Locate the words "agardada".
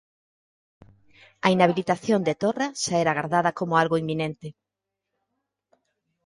3.13-3.51